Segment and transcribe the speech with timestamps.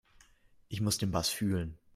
[0.67, 1.77] Ich muss den Bass fühlen.